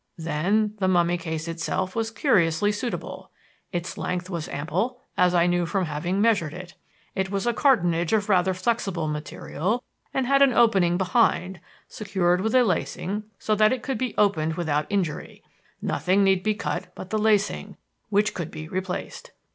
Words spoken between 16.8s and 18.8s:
but the lacing, which could be